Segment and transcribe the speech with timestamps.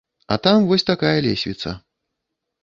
[0.35, 1.75] А там вось такая лесвіца.